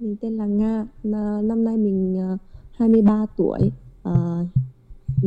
[0.00, 0.86] Mình tên là Nga,
[1.42, 2.36] năm nay mình ờ,
[2.72, 3.58] 23 tuổi,
[4.02, 4.44] ờ,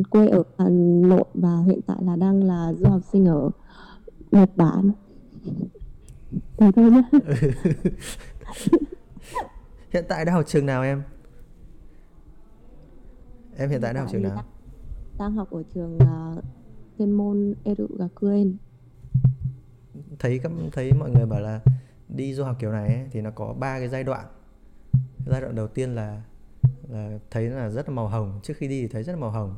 [0.09, 3.50] quê ở Hà Nội và hiện tại là đang là du học sinh ở
[4.32, 4.92] Nhật Bản.
[6.58, 7.01] Thế thôi nhá.
[9.91, 11.04] Hiện tại đang học trường nào em?
[13.58, 14.36] Em hiện tại đang học trường nào?
[14.36, 14.46] đang,
[15.18, 16.42] đang học ở trường ờ,
[16.98, 18.55] chuyên môn Erugakuen.
[20.20, 21.60] Thấy các thấy mọi người bảo là
[22.10, 24.26] đi du học kiểu này ấy, thì nó có ba cái giai đoạn.
[25.26, 26.21] Giai đoạn đầu tiên là
[26.89, 29.32] là thấy là rất là màu hồng, trước khi đi thì thấy rất là màu
[29.32, 29.56] hồng.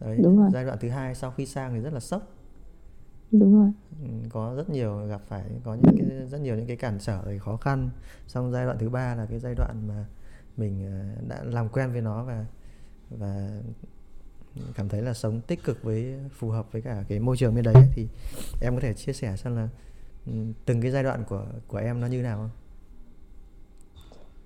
[0.00, 2.22] Đấy, Đúng rồi, giai đoạn thứ hai sau khi sang thì rất là sốc.
[3.30, 3.72] đúng rồi.
[4.02, 7.22] Ừ, có rất nhiều gặp phải có những cái rất nhiều những cái cản trở
[7.24, 7.90] rồi khó khăn
[8.26, 10.04] xong giai đoạn thứ ba là cái giai đoạn mà
[10.56, 12.46] mình ờ, đã làm quen với nó và
[13.10, 13.50] và
[14.74, 17.64] cảm thấy là sống tích cực với phù hợp với cả cái môi trường bên
[17.64, 18.08] đấy ấy, thì
[18.60, 19.68] em có thể chia sẻ xem là
[20.26, 20.32] ừ,
[20.66, 22.50] từng cái giai đoạn của của em nó như nào không?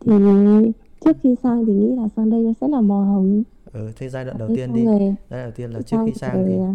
[0.04, 0.12] Thì
[1.04, 3.42] trước khi sang thì nghĩ là sang đây nó sẽ là màu hồng.
[3.72, 4.98] Ừ, thế giai đoạn đầu tiên đi giai
[5.30, 6.74] đoạn đầu tiên là trước khi sang thì ờ,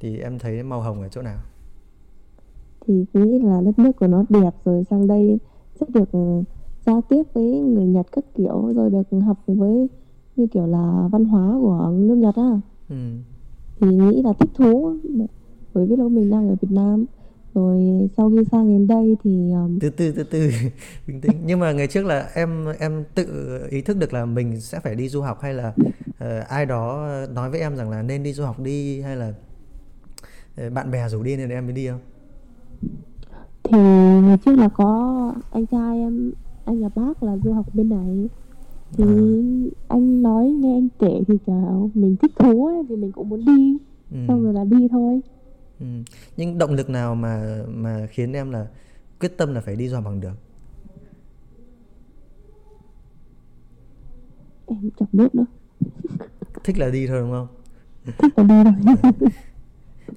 [0.00, 1.38] thì em thấy màu hồng ở chỗ nào?
[2.86, 5.38] thì nghĩ là đất nước của nó đẹp rồi sang đây
[5.80, 6.08] sẽ được
[6.86, 9.88] giao tiếp với người Nhật các kiểu rồi được học với
[10.36, 12.96] như kiểu là văn hóa của nước Nhật á Ừ.
[13.80, 14.94] thì nghĩ là thích thú
[15.74, 17.04] bởi vì lúc mình đang ở Việt Nam
[17.54, 20.50] rồi sau khi sang đến đây thì um, từ từ từ từ.
[21.06, 21.36] Bình tĩnh.
[21.44, 23.26] Nhưng mà ngày trước là em em tự
[23.70, 25.72] ý thức được là mình sẽ phải đi du học hay là
[26.18, 29.32] ờ, ai đó nói với em rằng là nên đi du học đi hay là
[30.56, 32.00] ờ, bạn bè rủ đi nên em mới đi không?
[33.64, 33.78] Thì
[34.26, 36.32] ngày trước là có anh trai em
[36.64, 38.28] anh là bác là du học bên này.
[38.96, 43.12] Thì à, anh nói nghe anh kể thì kiểu mình thích thú ấy thì mình
[43.12, 43.76] cũng muốn đi.
[44.28, 45.20] Xong ừ, rồi là đi thôi
[45.80, 45.86] ừ.
[46.36, 48.66] nhưng động lực nào mà mà khiến em là
[49.20, 50.34] quyết tâm là phải đi du học bằng được?
[54.66, 55.44] Em chẳng biết nữa.
[56.64, 57.48] Thích là đi thôi đúng không?
[58.18, 59.12] Thích là đi thôi.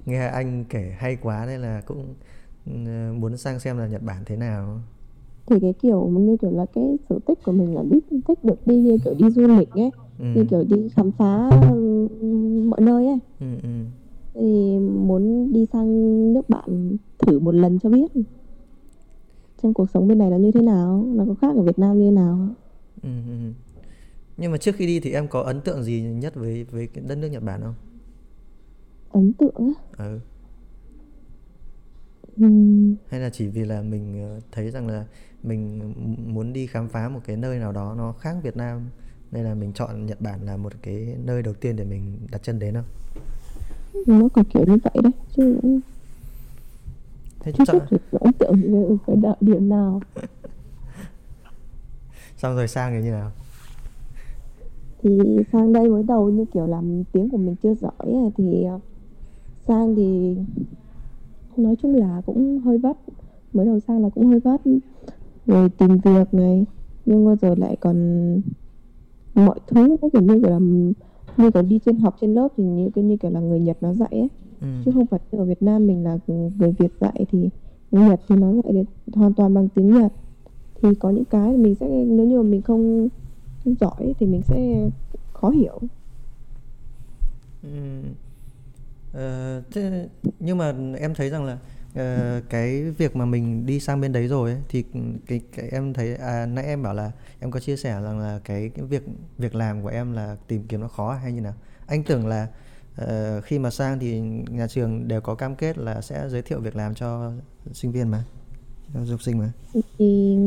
[0.05, 2.15] Nghe anh kể hay quá nên là cũng
[2.65, 2.71] ừ,
[3.19, 4.79] muốn sang xem là Nhật Bản thế nào.
[5.45, 8.67] Thì cái kiểu như kiểu là cái sở thích của mình là thích thích được
[8.67, 9.91] đi như kiểu đi du lịch ấy
[10.33, 12.07] như ừ, kiểu đi khám phá ừ,
[12.69, 13.19] mọi nơi ấy.
[13.39, 13.69] Ừ, ừ,
[14.33, 15.87] thì muốn đi sang
[16.33, 18.11] nước bạn thử một lần cho biết.
[19.63, 21.99] Xem cuộc sống bên này nó như thế nào nó có khác ở Việt Nam
[21.99, 22.47] như thế nào.
[23.03, 23.51] Ừ, ừ.
[24.37, 27.03] nhưng mà trước khi đi thì em có ấn tượng gì nhất với với cái
[27.07, 27.75] đất nước Nhật Bản không?
[29.11, 30.05] Ấn tượng á?
[30.05, 30.19] Ừ.
[32.37, 35.05] Ừm, hay là chỉ vì là mình ờ, thấy rằng là
[35.43, 35.93] mình
[36.33, 38.89] muốn đi khám phá một cái nơi nào đó nó khác Việt Nam
[39.31, 42.43] nên là mình chọn Nhật Bản là một cái nơi đầu tiên để mình đặt
[42.43, 42.85] chân đến không
[44.07, 45.59] nó có kiểu như vậy đấy chứ
[47.39, 50.01] thế chưa chọn biết được ấn tượng về cái đạo điểm nào.
[52.37, 53.31] Xong rồi sang thì như nào?
[55.03, 55.19] Thì
[55.51, 58.79] sang đây mới đầu như kiểu làm tiếng của mình chưa giỏi thì ờ,
[59.67, 60.35] sang thì
[61.57, 62.97] nói chung là cũng hơi vất.
[63.53, 64.61] Mới đầu sang là cũng hơi vất.
[65.45, 66.65] Rồi tìm việc này
[67.05, 67.97] nhưng mà rồi lại còn
[69.33, 70.59] mọi thứ nó kiểu như kiểu là
[71.37, 73.77] như kiểu đi trên học trên lớp thì như kiểu như kiểu là người Nhật
[73.81, 74.29] nó dạy ấy
[74.61, 74.67] ừ.
[74.85, 77.49] chứ không phải ở Việt Nam mình là người Việt dạy thì
[77.91, 78.83] người Nhật thì nó dạy được
[79.13, 80.13] hoàn toàn bằng tiếng Nhật
[80.81, 83.07] thì có những cái mình sẽ nếu như mà mình không,
[83.65, 84.89] giỏi thì mình sẽ
[85.33, 85.79] khó hiểu
[87.63, 87.69] Ừ.
[89.13, 90.07] Ờ, thế,
[90.39, 91.57] nhưng mà em thấy rằng là
[91.95, 94.83] ờ, cái việc mà mình đi sang bên đấy rồi ấy, thì
[95.27, 98.39] cái, cái em thấy à, nãy em bảo là em có chia sẻ rằng là
[98.43, 99.03] cái, cái việc
[99.37, 101.53] việc làm của em là tìm kiếm nó khó hay như nào?
[101.85, 102.47] Anh tưởng là
[102.95, 106.59] ờ, khi mà sang thì nhà trường đều có cam kết là sẽ giới thiệu
[106.59, 107.31] việc làm cho
[107.73, 108.23] sinh viên mà
[108.93, 109.51] cho du học sinh mà.
[109.97, 110.37] Thì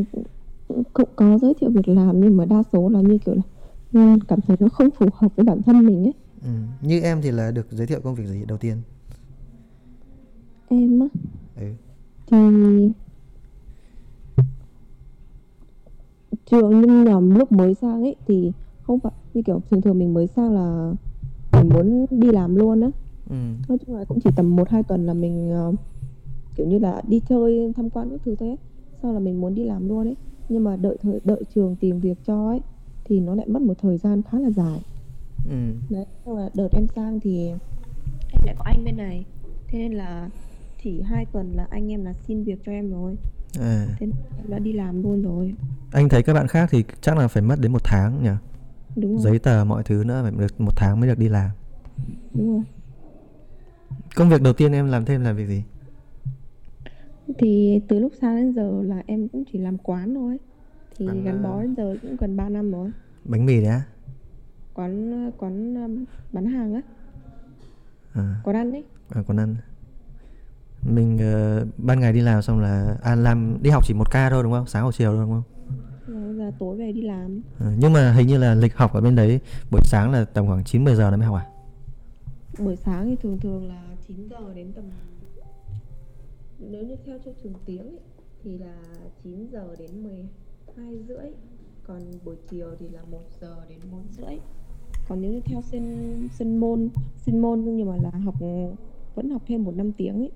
[0.93, 3.43] cũng có giới thiệu việc làm nhưng mà đa số là như kiểu là
[3.93, 6.13] ừ, cảm thấy nó không phù hợp với bản thân mình ấy.
[6.43, 6.51] Ừ.
[6.81, 8.77] như em thì là được giới thiệu công việc gì đầu tiên
[10.69, 11.07] em á
[11.57, 11.63] ừ.
[12.31, 12.37] thì
[16.47, 18.53] trường nhưng mà lúc mới sang ấy thì
[18.83, 20.93] không phải như kiểu thường thường mình mới sang là
[21.53, 22.91] mình muốn đi làm luôn á
[23.31, 23.37] Ừ.
[23.69, 25.73] nói chung là cũng chỉ tầm một hai tuần là mình ờ,
[26.55, 28.57] kiểu như là đi chơi tham quan các thứ thế
[29.03, 30.17] sau là mình muốn đi làm luôn ấy
[30.49, 32.61] nhưng mà đợi thời đợi trường tìm việc cho ấy
[33.05, 34.81] thì nó lại mất một thời gian khá là dài
[35.51, 35.75] Ừ.
[35.91, 37.49] đấy xong là đợt em sang thì
[38.33, 39.25] em lại có anh bên này
[39.69, 40.31] thế nên là
[40.87, 43.17] chỉ hai tuần là anh em là xin việc cho em rồi.
[43.61, 43.87] À.
[43.89, 44.11] thế em
[44.49, 45.55] đã đi làm luôn rồi.
[45.93, 48.31] Anh thấy các bạn khác thì chắc là phải mất đến một tháng nhỉ?
[48.97, 49.23] Đúng rồi.
[49.23, 51.51] Giấy tờ mọi thứ nữa phải được một tháng mới được đi làm.
[52.35, 52.63] Đúng rồi.
[54.17, 55.63] Công việc đầu tiên em làm thêm là việc gì?
[57.39, 60.39] Thì từ lúc sang đến giờ là em cũng chỉ làm quán thôi.
[60.97, 62.91] Thì Bán, gắn ờ, bó đến giờ cũng gần 3 năm rồi.
[63.25, 63.83] bánh mì đấy á?
[64.75, 66.81] Quán quán um, bán hàng á.
[68.13, 68.85] À, quán ăn đấy.
[69.09, 69.57] À còn ăn
[70.95, 74.31] mình ờ, ban ngày đi làm xong là à, làm đi học chỉ một ca
[74.31, 74.67] thôi đúng không?
[74.67, 75.43] Sáng hoặc chiều thôi đúng không?
[76.07, 77.43] Rồi giờ tối về đi làm.
[77.61, 79.41] À, nhưng mà hình như là lịch học ở bên đấy
[79.71, 81.47] buổi sáng là tầm khoảng 9 10 giờ nó mới học à?
[82.59, 84.85] Buổi sáng thì thường thường là 9 giờ đến tầm
[86.59, 87.99] nếu như theo cho trường tiếng ấy,
[88.45, 88.75] thì là
[89.23, 91.27] 9 giờ đến 12 rưỡi.
[91.87, 94.39] Còn buổi chiều thì là 1 giờ đến 4 rưỡi.
[95.09, 98.35] Còn nếu như theo sinh sinh môn sinh môn nhưng mà là học
[99.15, 100.31] vẫn học thêm một năm tiếng ấy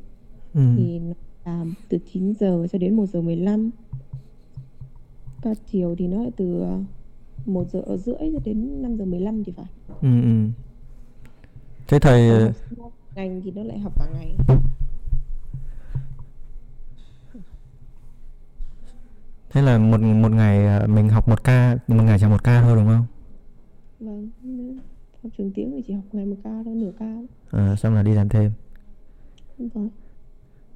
[0.54, 0.60] ừ.
[0.76, 1.14] thì nó
[1.44, 3.70] là từ 9 giờ cho đến 1 giờ 15
[5.42, 6.64] ca chiều thì nó lại từ
[7.46, 9.66] 1 giờ rưỡi cho đến 5 giờ 15 thì phải.
[10.00, 10.48] Ừ, ừ.
[11.88, 12.52] thế thầy ờ,
[13.14, 14.34] ngành thì nó lại học cả ngày.
[19.50, 22.62] Thế là một một ngày ờ, mình học một ca một ngày chỉ một ca
[22.62, 23.06] thôi đúng không?
[24.00, 24.30] Vâng
[25.22, 27.14] học trường tiếng thì chỉ học ngày một ca thôi nửa ca
[27.50, 28.52] à, xong là đi làm thêm.
[29.58, 29.88] Vâng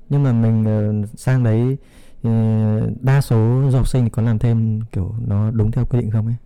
[0.08, 1.76] nhưng mà mình ờ, sang đấy
[2.22, 2.30] ờ,
[3.02, 6.10] đa số du học sinh thì có làm thêm kiểu nó đúng theo quy định
[6.10, 6.36] không ấy?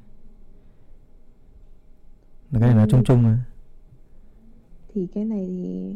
[2.50, 3.38] Là cái này nó chung chung mà.
[4.94, 5.94] Thì cái này thì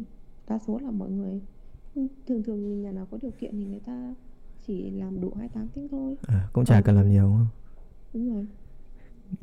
[0.49, 1.41] đa số là mọi người
[2.29, 4.15] thường thường nhà nào có điều kiện thì người ta
[4.67, 6.17] chỉ làm đủ 28 tiếng thôi.
[6.27, 6.83] À, cũng chả Ờ.
[6.85, 7.47] cần làm nhiều đúng không?
[8.15, 8.47] Đúng rồi.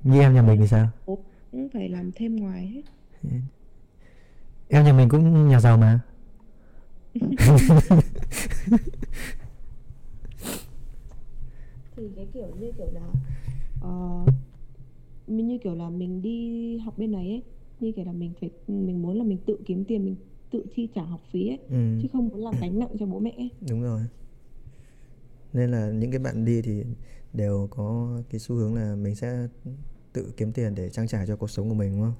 [0.03, 0.89] Như em nhà mình thì sao?
[1.05, 2.81] Cũng phải làm thêm ngoài hết.
[4.67, 5.99] Em nhà mình cũng nhà giàu mà
[11.95, 13.07] thì cái kiểu như kiểu là
[13.81, 14.25] ờ,
[15.27, 17.43] mình như kiểu là mình đi học bên này ấy
[17.79, 20.15] như kiểu là mình phải mình muốn là mình tự kiếm tiền mình
[20.51, 23.19] tự chi trả học phí ấy ừ, chứ không muốn làm gánh nặng cho bố
[23.19, 23.49] mẹ ấy.
[23.69, 24.01] đúng rồi.
[25.53, 26.83] Nên là những cái bạn đi thì
[27.33, 29.47] đều có cái xu hướng là mình sẽ
[30.13, 32.13] tự kiếm tiền để trang trải cho cuộc sống của mình đúng không?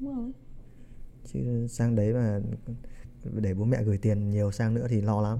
[0.00, 0.32] Đúng rồi.
[1.32, 2.40] Chứ sang đấy mà
[3.40, 5.38] để bố mẹ gửi tiền nhiều sang nữa thì lo lắm.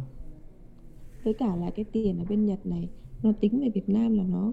[1.25, 2.89] Với cả là cái tiền ở bên Nhật này
[3.23, 4.53] nó tính về Việt Nam là nó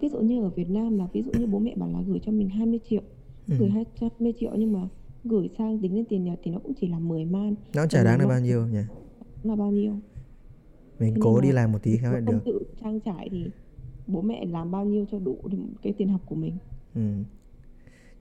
[0.00, 2.20] ví dụ như ở Việt Nam là ví dụ như bố mẹ bảo là gửi
[2.26, 3.02] cho mình 20 triệu
[3.48, 3.54] Ừ.
[3.58, 4.88] gửi 20 triệu nhưng mà
[5.24, 7.54] gửi sang tính lên tiền Nhật thì nó cũng chỉ là 10 man.
[7.74, 8.78] Nó chả đáng là bao nhiêu nhỉ?
[9.42, 9.92] Là bao nhiêu?
[11.00, 12.38] Mình Thế cố đi là làm một tí không được.
[12.44, 13.50] tự trang trải thì
[14.06, 15.36] bố mẹ làm bao nhiêu cho đủ
[15.82, 16.56] cái tiền học của mình.
[16.94, 17.00] Ừ.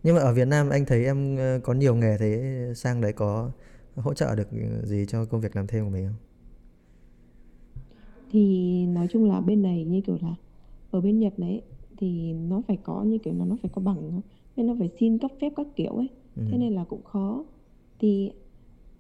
[0.04, 2.44] nhưng mà ở Việt Nam anh thấy em ờ, có nhiều nghề thế
[2.76, 3.52] sang đấy có
[3.96, 4.48] hỗ trợ được
[4.84, 6.16] gì cho công việc làm thêm của mình không
[8.30, 10.36] thì nói chung là bên này như kiểu là
[10.92, 11.62] ở bên Nhật đấy
[11.98, 14.22] thì nó phải có như kiểu là nó phải có bằng
[14.56, 16.44] nên nó phải xin cấp phép các kiểu ấy ừ.
[16.52, 17.44] thế nên là cũng khó
[18.00, 18.32] thì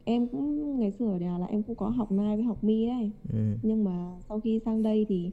[0.03, 2.87] em cũng ngày xưa ở nhà là em cũng có học nai với học mi
[2.87, 3.39] đấy Ừ.
[3.63, 5.31] nhưng mà sau khi sang đây thì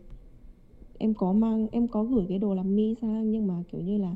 [0.98, 3.98] em có mang em có gửi cái đồ làm mi sang nhưng mà kiểu như
[3.98, 4.14] là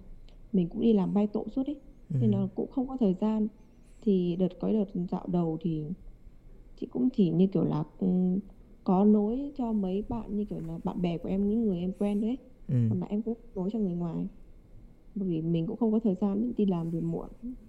[0.53, 1.77] mình cũng đi làm bay tổ suốt ấy
[2.15, 2.17] Ừ.
[2.21, 3.49] nên là cũng không có thời gian
[4.05, 5.85] thì đợt có đợt dạo đầu thì
[6.81, 8.07] chị cũng chỉ như kiểu là ừ,
[8.85, 11.93] có nối cho mấy bạn như kiểu là bạn bè của em những người em
[11.99, 12.75] quen đấy Ừ.
[12.91, 14.27] còn lại em cũng nối cho người ngoài
[15.15, 17.29] bởi vì mình cũng không có thời gian đi làm về muộn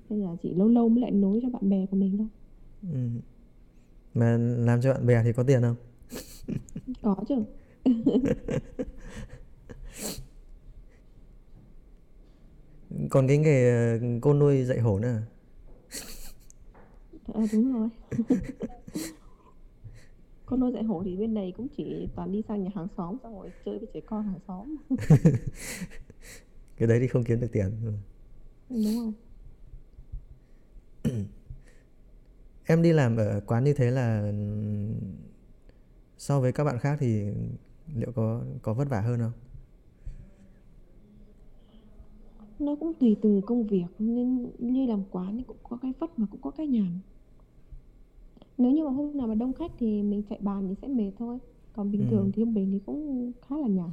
[0.09, 2.27] nên là chỉ lâu lâu mới lại nối cho bạn bè của mình thôi
[2.93, 2.97] Ừ.
[4.13, 5.75] mà làm cho bạn bè thì có tiền không
[7.01, 7.35] có chứ
[13.09, 15.21] còn cái nghề ờ, cô nuôi dạy hổ nữa à?
[17.33, 17.89] Ờ đúng rồi.
[20.45, 23.17] Con nuôi dạy hổ thì bên này cũng chỉ toàn đi sang nhà hàng xóm
[23.23, 24.75] xong rồi chơi với trẻ con hàng xóm.
[26.77, 27.71] Cái đấy thì không kiếm được tiền.
[27.85, 27.91] Ừ.
[28.69, 29.13] đúng không
[32.65, 34.31] em đi làm ở quán như thế là
[36.17, 37.23] so với các bạn khác thì
[37.95, 39.31] liệu có có vất vả hơn không?
[42.59, 46.19] Nó cũng tùy từng công việc nên như làm quán thì cũng có cái vất
[46.19, 46.99] mà cũng có cái nhàn
[48.57, 51.11] nếu như mà hôm nào mà đông khách thì mình chạy bàn thì sẽ mệt
[51.19, 51.37] thôi.
[51.73, 52.07] Còn bình Ừ.
[52.11, 53.89] thường thì trung bình thì cũng khá là nhàn.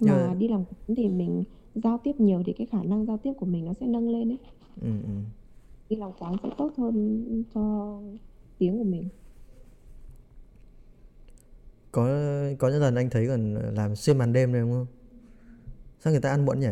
[0.00, 3.18] Mà mà- đi làm quán thì mình giao tiếp nhiều thì cái khả năng giao
[3.18, 4.38] tiếp của mình nó sẽ nâng lên ấy.
[4.82, 5.10] Ừ, ừ.
[5.88, 7.98] đi làm quán sẽ tốt hơn cho
[8.58, 9.08] tiếng của mình.
[11.92, 12.08] Có
[12.58, 14.86] có những lần anh thấy còn làm xuyên màn đêm này đúng không?
[16.00, 16.68] Sao người ta ăn muộn nhỉ?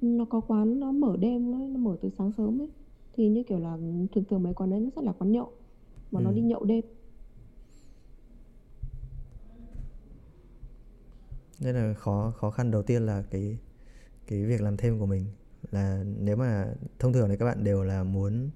[0.00, 2.68] Nó có quán nó mở đêm nó, nó mở từ sáng sớm ấy
[3.16, 3.76] thì như kiểu là
[4.12, 5.52] thường thường mấy quán đấy nó sẽ là quán nhậu
[6.10, 6.34] mà nó Ừ.
[6.36, 6.84] đi nhậu đêm.
[11.60, 13.58] Nên là khó khó khăn đầu tiên là cái
[14.26, 15.24] cái việc làm thêm của mình.
[15.70, 16.66] Là nếu mà
[16.98, 18.50] thông thường thì các bạn đều là muốn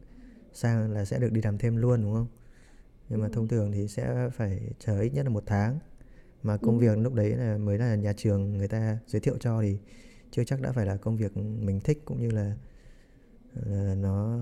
[0.53, 2.27] sang là sẽ được đi làm thêm luôn đúng không?
[3.09, 5.79] Nhưng mà thông thường thì sẽ phải chờ ít nhất là một tháng.
[6.43, 9.63] Mà công việc lúc đấy là mới là nhà trường người ta giới thiệu cho
[9.63, 9.79] thì
[10.31, 12.57] chưa chắc đã phải là công việc mình thích cũng như là,
[13.55, 14.39] là nó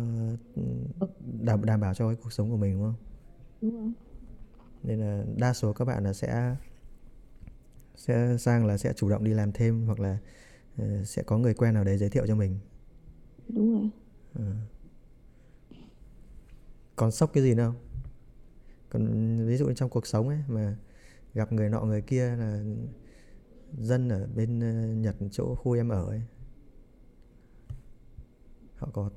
[1.42, 2.94] đảm đảm bảo cho cái cuộc sống của mình đúng không?
[3.60, 3.92] đúng rồi
[4.82, 6.56] Nên là đa số các bạn là sẽ
[7.96, 10.18] sẽ sang là sẽ chủ động đi làm thêm hoặc là
[10.78, 12.58] ờ, sẽ có người quen nào đấy giới thiệu cho mình.
[13.48, 13.90] đúng rồi
[16.96, 17.76] Còn sốc cái gì nữa không?
[18.90, 20.76] Còn ví dụ trong cuộc sống ấy mà
[21.34, 22.62] gặp người nọ người kia là
[23.78, 26.22] dân ở bên ờ, Nhật chỗ khu em ở ấy
[28.78, 29.10] họ có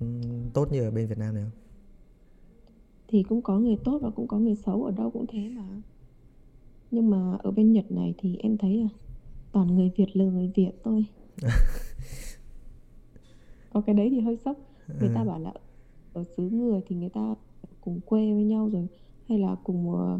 [0.54, 1.62] tốt như ở bên Việt Nam này không?
[3.12, 5.82] thì cũng có người tốt và cũng có người xấu ở đâu cũng thế mà.
[6.92, 8.88] Nhưng mà ở bên Nhật này thì em thấy là
[9.52, 11.06] toàn người Việt lừa người Việt thôi.
[13.74, 14.58] Có cái đấy thì hơi sốc.
[15.00, 15.54] Người ta bảo là
[16.14, 17.36] ở xứ người thì người ta
[17.82, 18.88] cùng quê với nhau rồi
[19.30, 20.20] hay là cùng ờ,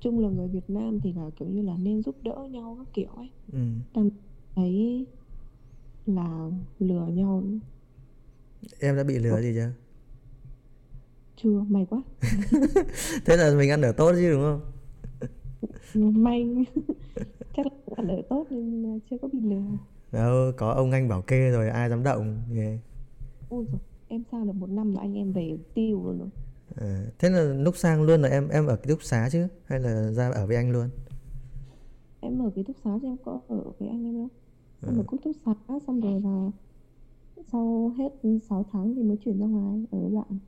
[0.00, 2.86] chung là người Việt Nam thì là kiểu như là nên giúp đỡ nhau các
[2.94, 3.30] kiểu ấy.
[3.52, 3.58] Ừ.
[3.94, 4.10] Đang
[4.54, 5.06] thấy
[6.06, 7.42] là lừa nhau
[8.80, 9.70] Em đã bị lừa gì chưa?
[11.36, 12.02] chưa may quá
[13.24, 14.60] Thế là mình ăn ở tốt chứ đúng không?
[16.22, 16.46] may
[17.56, 19.62] chắc là ăn ở tốt nên ờ, chưa có bị lừa
[20.12, 22.42] Đâu, có ông anh bảo kê rồi ai dám động
[23.48, 26.28] ôi rồi em sang được một năm là anh em về tiêu rồi, rồi.
[26.76, 29.80] À, thế là lúc sang luôn là em em ở ký túc xá chứ hay
[29.80, 30.88] là ra ở với anh luôn?
[32.20, 34.28] em ở ký túc xá chứ em có ở với anh em đâu
[34.86, 36.50] em ở ký túc xá xong rồi là
[37.52, 38.12] sau hết
[38.48, 40.38] 6 tháng thì mới chuyển ra ngoài ở với bạn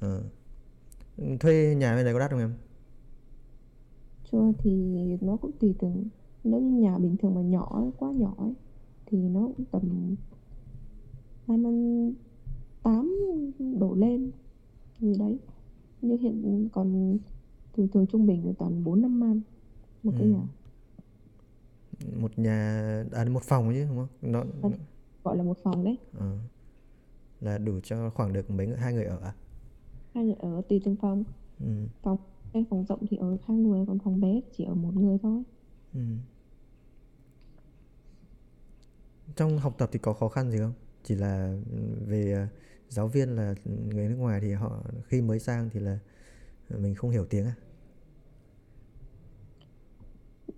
[0.00, 0.22] Ờ.
[1.40, 2.52] Thuê nhà bên này có đắt không em?
[4.32, 4.70] chưa thì
[5.20, 6.04] nó cũng tùy từng
[6.44, 8.52] nếu như nhà bình thường mà nhỏ quá nhỏ ấy,
[9.06, 10.14] thì nó cũng tầm
[11.46, 12.12] hai mươi
[12.82, 13.16] tám
[13.78, 14.30] đổ lên
[15.00, 15.38] gì đấy
[16.02, 17.18] như hiện còn
[17.76, 19.40] thường thường trung bình là toàn bốn năm man
[20.02, 20.32] một cái Ừ.
[20.32, 20.42] nhà
[22.20, 22.80] Một nhà
[23.12, 24.32] à một phòng chứ đúng không?
[24.32, 24.72] Nó Vâng.
[25.52, 26.26] Một phòng đấy ờ.
[27.40, 29.32] là đủ cho khoảng được mấy người hai người ở à?
[30.14, 31.24] hai người ở tùy từng phòng
[31.60, 31.88] Ừ.
[32.02, 32.18] phòng
[32.52, 35.44] cái phòng rộng thì ở hai người còn phòng bé chỉ ở một người thôi
[35.94, 36.00] Ừ.
[39.36, 40.72] Trong học tập thì có khó khăn gì không?
[41.04, 42.48] Chỉ là ừ, về à,
[42.88, 45.98] giáo viên là người nước ngoài thì họ khi mới sang thì là
[46.70, 47.54] mình không hiểu tiếng à?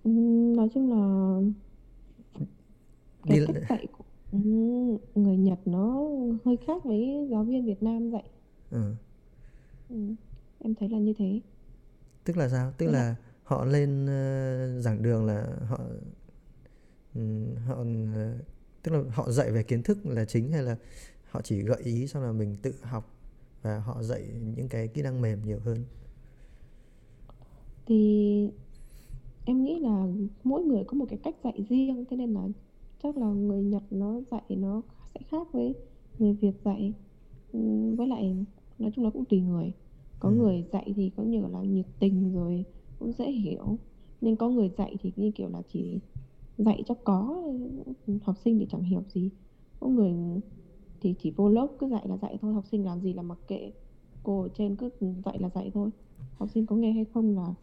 [0.03, 0.97] Ừm, nói chung là
[3.27, 6.07] cái Đi cách dạy của ừm, người Nhật nó
[6.45, 8.23] hơi khác với giáo viên Việt Nam dạy
[8.71, 8.95] ừ.
[9.89, 10.15] Ừm,
[10.59, 11.39] em thấy là như thế
[12.23, 12.71] Tức là sao?
[12.77, 15.79] Tức Tức là- là họ lên ờ, giảng đường là họ
[17.15, 17.75] ừm, họ
[18.15, 18.37] ờ,
[18.83, 20.77] tức là họ dạy về kiến thức là chính hay là
[21.31, 23.13] họ chỉ gợi ý xong là mình tự học
[23.61, 24.23] và họ dạy
[24.55, 25.83] những cái kỹ năng mềm nhiều hơn.
[27.85, 28.49] thì
[29.45, 30.07] em nghĩ là
[30.43, 32.41] mỗi người có một cái cách dạy riêng thế nên là
[33.03, 34.81] chắc là người Nhật nó dạy nó
[35.13, 35.73] sẽ khác với
[36.19, 36.93] người Việt dạy.
[37.51, 38.35] Ừm, với lại
[38.79, 39.73] nói chung là cũng tùy người.
[40.19, 40.35] Có Ừ.
[40.35, 42.65] người dạy thì có nhiều là nhiệt tình rồi
[42.99, 43.77] cũng dễ hiểu.
[44.21, 45.99] Nhưng có người dạy thì như kiểu là chỉ
[46.57, 47.43] dạy cho có
[48.23, 49.29] học sinh thì chẳng hiểu gì.
[49.79, 50.13] Có người
[51.01, 53.39] thì chỉ vô lớp cứ dạy là dạy thôi học sinh làm gì là mặc
[53.47, 53.71] kệ.
[54.23, 54.89] Cô ở trên cứ
[55.25, 55.89] dạy là dạy thôi.
[56.33, 57.53] Học sinh có nghe hay không là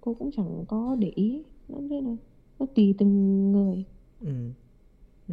[0.00, 1.42] cô cũng chẳng có để ý.
[1.68, 2.16] Nó thế là
[2.58, 3.84] nó tùy từng người.
[4.20, 4.52] Ừ.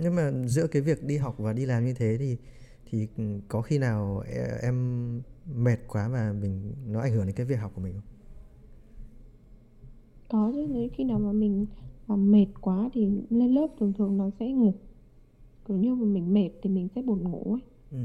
[0.01, 2.38] Nhưng mà giữa cái việc đi học và đi làm như thế thì
[2.91, 3.08] thì
[3.48, 4.75] có khi nào e- em
[5.56, 8.03] mệt quá và mình nó ảnh hưởng đến cái việc học của mình không?
[10.27, 11.65] có chứ nếu khi nào mà mình
[12.08, 14.74] làm mệt quá thì lên lớp thường thường nó sẽ ngủ
[15.65, 17.98] kiểu như mà mình mệt thì mình sẽ buồn ngủ ấy Ừ.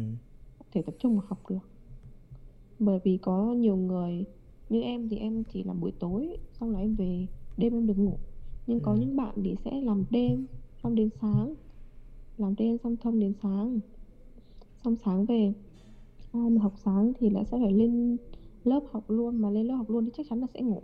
[0.73, 1.59] thể tập trung vào học được
[2.79, 4.25] bởi vì có nhiều người
[4.69, 7.99] như em thì em chỉ làm buổi tối xong là em về đêm em được
[7.99, 8.19] ngủ
[8.67, 8.99] nhưng có Ừ.
[9.01, 10.47] những bạn thì sẽ làm đêm
[10.83, 11.55] xong đến sáng
[12.39, 13.81] làm đêm xong thông đến sáng
[14.85, 15.53] xong sáng về
[16.33, 18.17] ai mà học sáng thì lại sẽ phải lên
[18.65, 20.83] lớp học luôn mà lên lớp học luôn thì chắc chắn là sẽ ngủ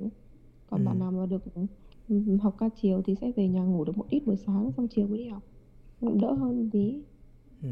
[0.70, 0.86] còn Ừ.
[0.86, 1.42] bạn nào mà được
[2.08, 4.88] ừ, học ca chiều thì sẽ về nhà ngủ được một ít buổi sáng xong
[4.88, 5.42] chiều mới đi học
[6.00, 7.02] cũng đỡ hơn tí
[7.62, 7.68] Ừ.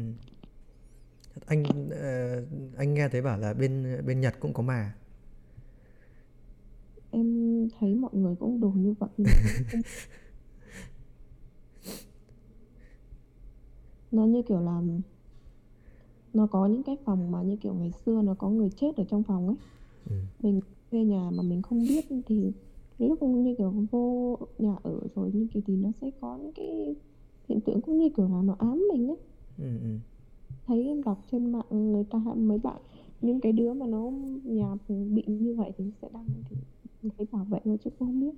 [1.45, 2.45] Anh ờ,
[2.77, 4.93] anh nghe thấy bảo là bên bên Nhật cũng có mà.
[7.11, 7.27] em
[7.79, 9.81] thấy mọi người cũng đồn như vậy mà cũng-
[14.11, 14.81] nó như kiểu là
[16.33, 19.03] nó có những cái phòng mà như kiểu ngày xưa nó có người chết ở
[19.09, 19.55] trong phòng ấy
[20.09, 20.15] Ừ.
[20.43, 20.59] mình
[20.91, 22.51] thuê nhà mà mình không biết thì
[22.97, 26.95] lúc như kiểu vô nhà ở rồi như kiểu thì nó sẽ có những cái
[27.49, 29.17] hiện tượng cũng như kiểu là nó ám mình ấy
[29.57, 29.97] Ừ, ừ.
[30.67, 32.81] thấy em đọc trên mạng người ta mấy bạn
[33.21, 34.11] những cái đứa mà nó
[34.43, 36.25] nhà bị như vậy thì sẽ đăng
[37.01, 38.31] thì thấy bảo vệ thôi chứ cũng không biết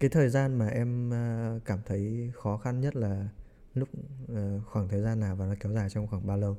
[0.00, 3.28] cái thời gian mà em à, cảm thấy khó khăn nhất là
[3.74, 3.88] lúc
[4.28, 6.56] à, khoảng thời gian nào và nó kéo dài trong khoảng bao lâu?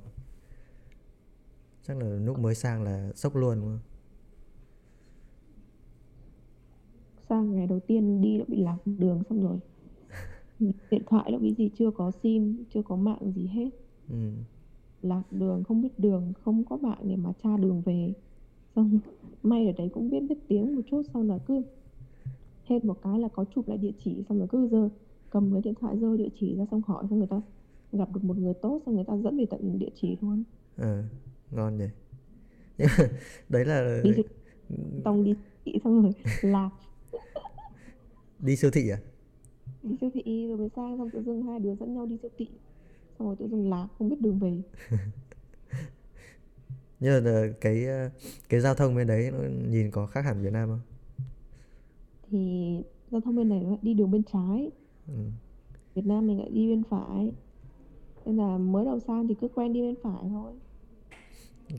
[1.83, 3.79] Chắc là lúc mới sang là sốc luôn đúng không?
[7.29, 9.59] Sang ngày đầu tiên đi đã bị lạc đường xong rồi.
[10.91, 13.69] Điện thoại đâu cái gì chưa có sim chưa có mạng gì hết.
[14.09, 14.31] Ừ.
[15.01, 18.13] lạc đường không biết đường không có bạn để mà tra đường về.
[18.75, 18.99] Xong
[19.43, 21.61] may ở đấy cũng biết biết tiếng một chút xong là cứ
[22.67, 24.89] hết một cái là có chụp lại địa chỉ xong rồi cứ giờ
[25.29, 27.41] cầm cái điện thoại dơ địa chỉ ra xong hỏi xong người ta
[27.91, 30.43] gặp được một người tốt xong người ta dẫn về tận địa chỉ luôn.
[30.77, 31.03] Ờ
[31.51, 31.85] ngon nhỉ.
[32.77, 33.09] Nhưng mà
[33.49, 34.11] đấy là đi
[35.05, 36.11] xong đi thị xong rồi
[36.51, 36.69] lạc.
[38.39, 38.99] Đi siêu thị à?
[39.83, 42.31] Đi siêu thị rồi mới sang xong tự dưng hai đứa dẫn nhau đi siêu
[42.37, 42.47] thị.
[43.19, 44.61] Xong rồi tự dưng lạc không biết đường về.
[46.99, 47.85] Nhưng mà cái
[48.49, 50.79] cái giao thông bên đấy nó nhìn có khác hẳn Việt Nam không
[52.31, 52.75] thì
[53.11, 54.71] giao thông bên này nó lại đi đường bên trái.
[55.07, 55.13] Ừ.
[55.95, 57.31] Việt Nam mình lại đi bên phải.
[58.25, 60.53] Nên là mới đầu sang thì cứ quen đi bên phải thôi.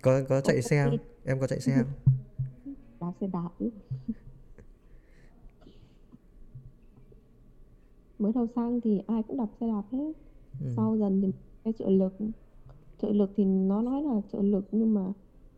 [0.03, 0.97] Có có chạy Ồ, xe không?
[1.25, 2.15] Em có chạy xe không?
[3.01, 3.49] Đạp xe đạp
[8.19, 10.13] mới đầu sang thì ai cũng đạp xe đạp hết.
[10.61, 10.67] Ừ.
[10.77, 11.33] sau dần thì
[11.65, 12.15] xe trợ lực
[13.03, 15.13] trợ lực thì nó nói là trợ lực nhưng mà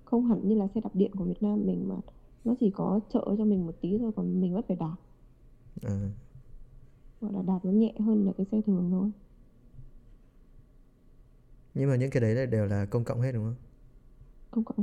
[0.04, 1.96] không hẳn như là xe đạp điện của Việt Nam mình mà
[2.44, 4.96] nó chỉ có trợ cho mình một tí thôi còn mình vẫn phải đạp
[5.82, 6.10] à.
[7.20, 9.10] gọi là đạp nó nhẹ hơn là cái xe thường thôi.
[11.74, 13.54] Nhưng mà những cái đấy là đều là công cộng hết đúng không?
[14.50, 14.74] Không có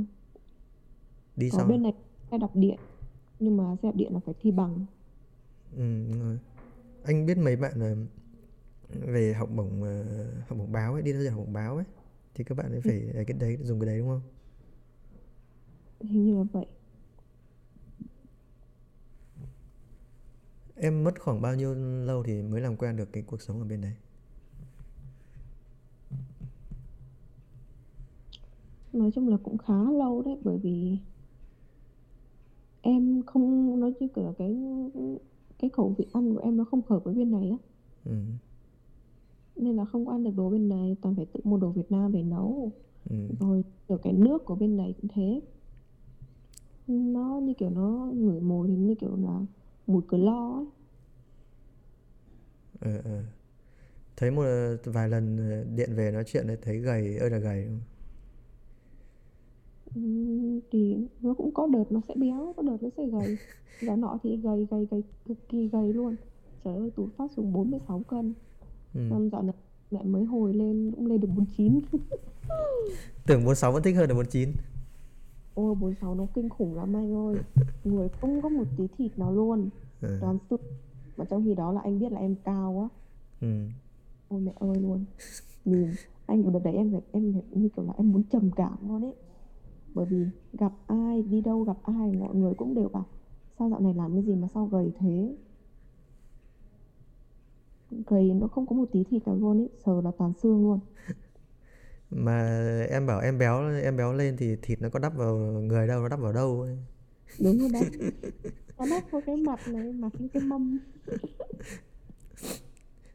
[1.36, 1.66] đi ở sau.
[1.68, 1.92] bên này
[2.30, 2.78] xe đạp điện
[3.38, 4.86] nhưng mà xe đạp điện là phải thi bằng.
[5.76, 6.38] Ừ, đúng rồi.
[7.04, 7.96] anh biết mấy bạn ờ,
[9.06, 10.04] về học bổng ờ,
[10.48, 11.84] học bổng báo ấy đi ra trường học bổng báo ấy
[12.34, 14.20] thì các bạn ấy phải ờ, cái đấy dùng cái đấy đúng không?
[16.00, 16.66] Hình như là vậy
[20.80, 23.64] em mất khoảng bao nhiêu lâu thì mới làm quen được cái cuộc sống ở
[23.64, 23.92] bên đấy?
[28.92, 30.98] Nói chung là cũng khá lâu đấy bởi vì
[32.82, 34.56] em không nói chứ là cái
[35.58, 37.56] cái khẩu vị ăn của em nó không hợp với bên này á.
[38.04, 38.16] Ừ.
[39.56, 41.92] nên là không có ăn được đồ bên này toàn phải tự mua đồ Việt
[41.92, 42.72] Nam về nấu.
[43.10, 43.16] Ừ.
[43.40, 45.40] rồi kiểu cái nước của bên này cũng thế.
[46.86, 49.40] Nó như kiểu nó ngửi mùi thì như kiểu là
[49.86, 50.66] mùi cửa lo ấy
[52.80, 53.22] Ờ, ờ.
[54.16, 54.44] thấy một
[54.84, 57.80] vài lần ờ, điện về nói chuyện ấy thấy gầy ơi là gầy không?
[60.72, 63.38] Thì nó cũng có đợt nó sẽ béo có đợt nó sẽ gầy
[63.80, 66.16] giá nọ thì gầy gầy gầy cực kỳ gầy luôn
[66.64, 68.34] trời ơi tụt phát xuống 46 cân
[68.94, 69.00] ừ.
[69.00, 69.54] năm dạo này
[69.90, 71.80] lại mới hồi lên cũng lên được 49
[73.26, 74.52] tưởng 46 vẫn thích hơn là 49
[75.54, 77.36] ôi 46 nó kinh khủng lắm anh ơi
[77.84, 79.68] người không có một tí thịt nào luôn
[80.00, 80.18] ừ.
[80.20, 80.60] toàn xương
[81.18, 82.98] mà trong khi đó là anh biết là em cao á.
[83.40, 83.48] Ừ.
[84.28, 85.04] ôi mẹ ơi luôn.
[85.64, 88.50] Nhìn anh ở đợt đấy em phải em phải như kiểu là em muốn trầm
[88.56, 89.14] cảm luôn ấy.
[89.94, 93.06] Bởi vì gặp ai đi đâu gặp ai mọi người cũng đều bảo
[93.58, 95.36] sao dạo này làm cái gì mà sao gầy thế?
[98.06, 100.80] Gầy nó không có một tí thịt nào luôn ấy sờ là toàn xương luôn.
[102.10, 105.86] Mà em bảo em béo em béo lên thì thịt nó có đắp vào người
[105.86, 106.76] đâu nó đắp vào đâu ấy.
[107.38, 107.90] đúng rồi đấy
[108.78, 110.78] nó đắp vào cái mặt này mặt như cái mâm.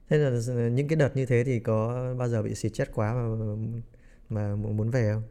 [0.10, 0.30] Thế là
[0.70, 3.56] những cái đợt như thế thì có bao giờ bị xịt chết quá mà
[4.30, 5.24] mà muốn về không?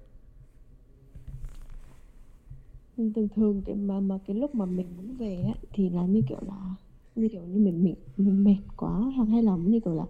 [3.14, 6.22] Thường thường cái mà mà cái lúc mà mình muốn về á thì là như
[6.28, 6.74] kiểu là
[7.14, 10.04] như kiểu như mình mình mình mệt quá hoặc hay là như kiểu là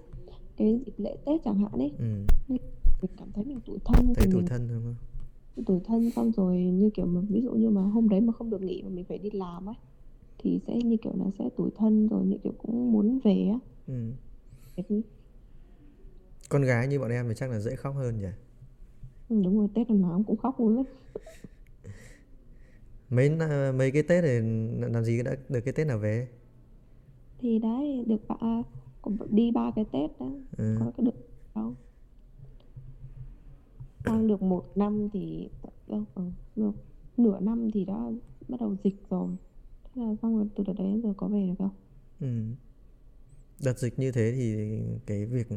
[0.56, 1.92] cái dịp lễ Tết chẳng hạn ấy.
[1.98, 2.04] Ừ.
[2.48, 2.60] mình
[3.16, 5.64] cảm thấy mình tủi thân thấy tủi mình thân đúng không?
[5.64, 8.50] tủi thân xong rồi như kiểu mà ví dụ như mà hôm đấy mà không
[8.50, 9.74] được nghỉ mà mình phải đi làm ấy
[10.42, 13.58] thì sẽ như kiểu là sẽ tủi thân rồi như kiểu cũng muốn về á.
[13.86, 13.94] Ừ.
[16.48, 18.28] Con gái như bọn em thì chắc là dễ khóc hơn nhỉ?
[19.28, 20.82] Ừ, đúng rồi Tết năm nào cũng khóc luôn á.
[23.10, 23.30] Mấy
[23.76, 24.40] mấy cái tết này
[24.92, 26.28] làm gì đã được cái tết nào về?
[27.38, 28.62] Thì đấy được ba
[29.30, 30.76] đi ba cái Tết đó ừ.
[30.80, 31.14] có cái được
[31.54, 31.74] đâu.
[34.04, 35.48] Sang được một năm thì
[35.86, 36.22] đâu ừ,
[36.56, 36.72] được
[37.16, 37.94] nửa năm thì đã
[38.48, 39.28] bắt đầu dịch rồi
[39.94, 41.70] thế là xong rồi từ đợt đấy đến giờ có về được không
[42.20, 42.28] Ừ.
[43.64, 44.56] Đợt dịch như thế thì
[45.06, 45.48] cái việc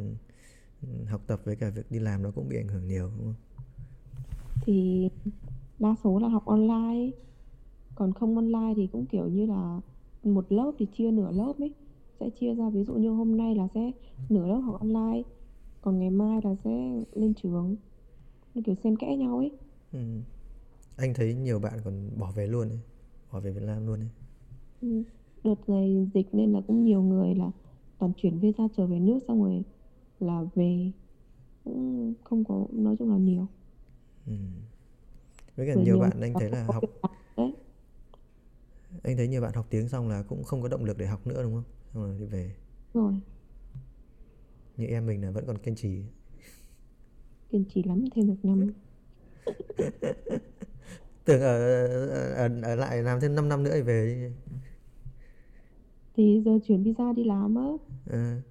[0.81, 3.25] ừ, học tập với cả việc đi làm nó cũng bị ảnh hưởng nhiều đúng
[3.25, 3.35] không?
[4.61, 5.09] thì
[5.79, 7.11] đa số là học online
[7.95, 9.81] còn không online thì cũng kiểu như là
[10.23, 11.73] một lớp thì chia nửa lớp ấy
[12.19, 13.91] sẽ chia ra ví dụ như hôm nay là sẽ
[14.29, 15.21] nửa lớp học online
[15.81, 17.75] còn ngày mai là sẽ lên trường
[18.65, 19.51] kiểu xen kẽ nhau ấy
[19.93, 19.99] Ừ.
[20.97, 22.79] Anh thấy nhiều bạn còn bỏ về luôn ấy,
[23.31, 24.09] bỏ về Việt Nam luôn ấy.
[24.81, 25.03] Ừ.
[25.43, 27.51] đợt này dịch nên là cũng nhiều người là
[27.97, 29.63] toàn chuyển visa trở về nước xong rồi
[30.19, 30.91] là về
[31.63, 33.47] cũng không có nói chung là nhiều.
[35.55, 36.83] Với cả rồi nhiều bạn anh thấy là học
[37.37, 37.53] đấy.
[39.03, 41.27] Anh thấy nhiều bạn học tiếng xong là cũng không có động lực để học
[41.27, 41.63] nữa đúng không?
[41.93, 42.51] Xong rồi đi về.
[42.93, 43.13] Rồi.
[44.77, 46.03] Như em mình là vẫn còn kiên trì.
[47.49, 48.67] Kiên trì lắm thêm được năm
[51.25, 51.87] tưởng ở,
[52.33, 54.31] ở, ở lại làm thêm 5 năm nữa thì về
[56.15, 57.63] thì giờ chuyển visa đi làm á.
[58.09, 58.41] Ờ.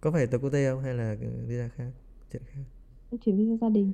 [0.00, 1.90] có phải tập quốc tế không hay là visa khác
[2.32, 2.62] chuyện khác?
[3.24, 3.92] Chuyển visa gia đình.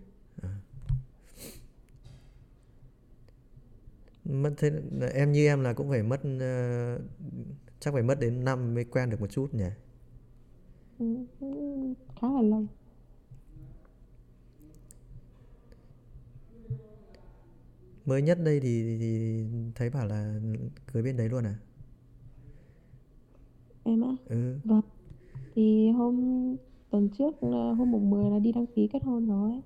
[4.25, 4.71] Mất thế
[5.14, 6.99] em như em là cũng phải mất ờ,
[7.81, 9.64] chắc phải mất đến năm mới quen được một chút nhỉ?
[10.99, 11.07] Ừ,
[12.21, 12.66] khá là lâu
[18.11, 19.42] mới nhất đây thì, thì
[19.75, 20.40] thấy bảo là
[20.92, 21.55] cưới bên đấy luôn à?
[23.85, 24.59] Em á ừ.
[24.64, 24.81] Vâng.
[25.55, 26.16] Thì hôm
[26.90, 29.61] tuần trước là hôm mùng 10 là đi đăng ký kết hôn rồi.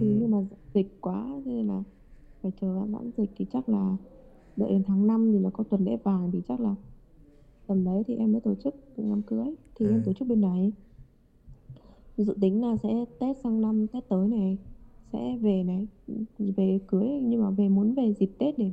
[0.00, 0.38] Thì nhưng mà
[0.74, 1.82] dịch quá nên là
[2.42, 3.96] phải chờ vãn vãn dịch thì chắc là
[4.56, 6.74] đợi đến tháng 5 thì nó có tuần lễ vàng thì chắc là
[7.66, 9.54] tầm đấy thì em mới tổ chức đám cưới.
[9.74, 10.02] Thì em Ừ.
[10.06, 10.72] tổ chức bên này
[12.16, 14.58] dự tính là sẽ Tết sang năm Tết tới này
[15.14, 15.86] sẽ về này
[16.38, 18.70] về cưới nhưng mà về muốn về dịp Tết để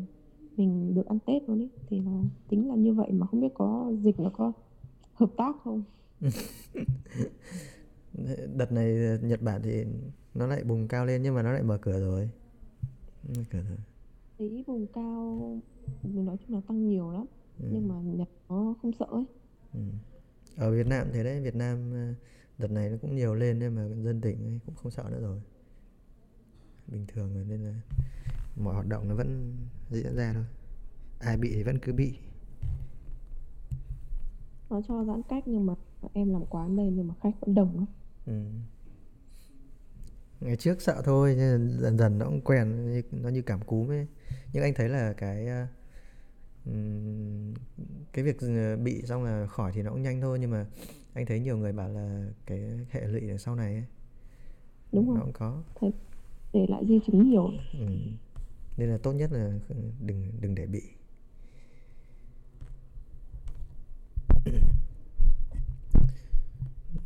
[0.58, 3.54] mình được ăn Tết luôn ấy thì là tính là như vậy mà không biết
[3.54, 4.52] có dịch nó có
[5.14, 5.84] hợp tác không.
[8.56, 9.86] Đợt này Nhật Bản thì
[10.34, 12.30] nó lại bùng cao lên nhưng mà nó lại mở cửa rồi.
[13.36, 13.78] Mở cửa rồi.
[14.38, 15.60] Thấy vùng cao
[16.04, 17.26] mình nói chung là tăng nhiều lắm
[17.72, 19.26] nhưng mà Nhật nó không sợ ấy.
[20.56, 22.14] Ở Việt Nam thế đấy Việt Nam ờ,
[22.58, 25.42] đợt này nó cũng nhiều lên nên mà dân tỉnh cũng không sợ nữa rồi
[26.92, 27.74] bình thường rồi nên là
[28.56, 29.58] mọi hoạt động nó vẫn
[29.90, 30.46] diễn ra thôi.
[31.20, 32.14] Ai bị thì vẫn cứ bị.
[34.70, 35.74] Nó cho giãn cách nhưng mà
[36.14, 37.86] em làm quán đây nhưng mà khách vẫn đông lắm.
[38.26, 38.42] Ừ.
[40.42, 44.08] ngày trước sợ thôi nhưng dần dần nó cũng quen nó như cảm cúm ấy.
[44.54, 45.68] Nhưng anh thấy là cái ờ,
[48.14, 50.66] cái việc ờ, bị xong là khỏi thì nó cũng nhanh thôi nhưng mà
[51.14, 53.86] anh thấy nhiều người bảo là cái hệ lụy ở sau này ấy,
[54.92, 55.22] đúng nó không?
[55.22, 55.64] cũng có.
[55.80, 55.92] Thấy
[56.54, 57.88] để lại di chứng nhiều Ừ.
[58.78, 59.52] Nên là tốt nhất là
[60.00, 60.82] đừng đừng để bị.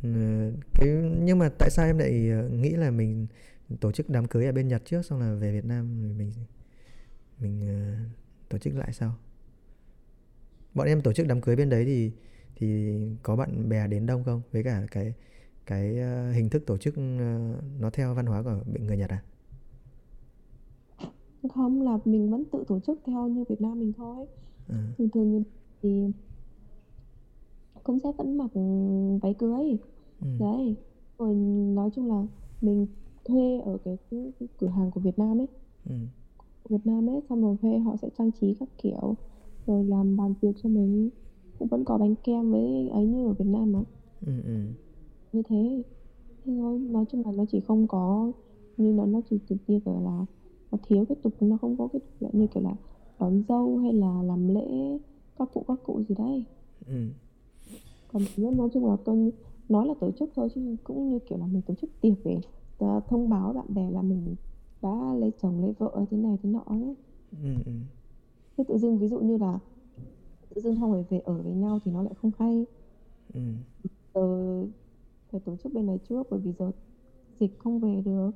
[0.02, 0.88] Ừ, cái,
[1.20, 3.26] nhưng mà tại sao em lại ờ, nghĩ là mình
[3.80, 6.32] tổ chức đám cưới ở bên Nhật trước, xong là về Việt Nam mình
[7.38, 8.04] mình ờ,
[8.48, 9.14] tổ chức lại sau?
[10.74, 12.12] Bọn em tổ chức đám cưới bên đấy thì
[12.56, 14.42] thì có bạn bè đến đông không?
[14.52, 15.14] Với cả cái
[15.66, 16.98] cái ờ, hình thức tổ chức
[17.78, 19.22] nó theo văn hóa của người Nhật à?
[21.48, 24.26] Không là mình vẫn tự tổ chức theo như Việt Nam mình thôi
[24.68, 24.74] Ừ.
[24.98, 25.42] thường thường
[25.82, 26.02] thì
[27.82, 28.50] cũng sẽ vẫn mặc
[29.22, 29.78] váy cưới
[30.20, 30.26] Ừ.
[30.38, 30.76] đấy
[31.18, 31.34] rồi
[31.74, 32.26] nói chung là
[32.60, 32.86] mình
[33.24, 35.46] thuê ở cái, cái, cái cửa hàng của Việt Nam ấy
[35.88, 35.94] Ừ.
[36.70, 39.16] Việt Nam ấy xong rồi thuê họ sẽ trang trí các kiểu
[39.66, 41.10] rồi làm bàn tiệc cho mình
[41.58, 43.80] cũng vẫn có bánh kem với ấy như ở Việt Nam mà
[44.26, 44.32] Ừ.
[44.44, 44.58] Ừ.
[45.32, 45.82] như thế
[46.44, 48.32] thế thôi nói chung là nó chỉ không có
[48.76, 50.26] như nó nó chỉ trực tiếp ở là
[50.72, 52.74] nó thiếu cái tục nó không có cái tục lệ như kiểu là
[53.20, 54.98] đón dâu hay là làm lễ
[55.38, 56.44] các cụ các cụ gì đấy
[56.86, 57.08] Ừ.
[58.12, 59.32] còn nói nói chung là tôi
[59.68, 62.40] nói là tổ chức thôi chứ cũng như kiểu là mình tổ chức tiệc để
[62.78, 64.34] à, thông báo bạn bè là mình
[64.82, 66.94] đã lấy chồng lấy vợ thế này thế nọ ấy
[67.42, 67.48] Ừ.
[67.66, 67.72] Ừ.
[68.56, 69.58] chứ tự dưng ví dụ như là
[70.54, 72.66] tự dưng xong rồi về ở với nhau thì nó lại không hay
[73.34, 73.40] Ừ.
[74.14, 74.66] giờ
[75.30, 76.70] phải tổ chức bên này trước bởi vì giờ
[77.40, 78.30] dịch không về được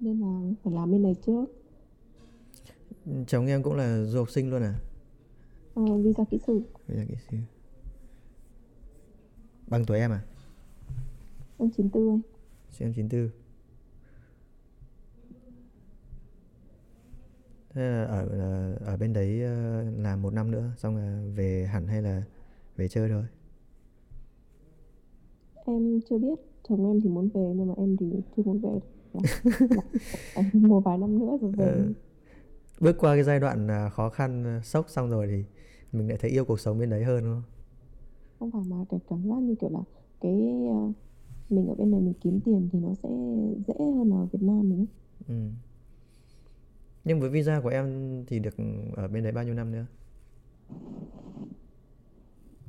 [0.00, 1.44] nên là phải làm bên này trước
[3.26, 4.74] Chồng em cũng là du học sinh luôn à?
[5.74, 7.36] à, visa kỹ sư giờ kỹ sư.
[9.66, 10.20] Bằng tuổi em à?
[11.58, 12.20] em 94 ấy.
[12.70, 13.30] Sinh em 94.
[17.70, 21.66] Thế là ở ở- ở bên đấy ờ, làm một năm nữa xong là về
[21.72, 22.22] hẳn hay là
[22.76, 23.24] về chơi thôi?
[25.66, 28.06] em chưa biết chồng em thì muốn về nhưng mà em thì
[28.36, 28.80] chưa muốn về
[30.34, 31.92] em một vài năm nữa rồi về Ờ.
[32.80, 35.44] Bước qua cái giai đoạn à, khó khăn à, sốc xong rồi thì
[35.92, 37.42] mình lại thấy yêu cuộc sống bên đấy hơn đúng không?
[38.38, 39.80] không phải mà cái cảm giác như kiểu là
[40.20, 40.32] cái
[40.72, 40.80] à,
[41.50, 43.08] mình ở bên này mình kiếm tiền thì nó sẽ
[43.68, 44.86] dễ hơn ở Việt Nam mình ấy.
[45.28, 45.34] Ừ.
[47.04, 47.86] Nhưng với visa của em
[48.26, 48.54] thì được
[48.96, 49.86] ở bên đấy bao nhiêu năm nữa?